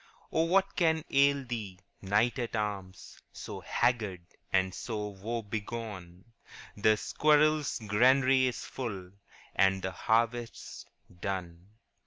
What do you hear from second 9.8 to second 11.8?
the harvest 's done.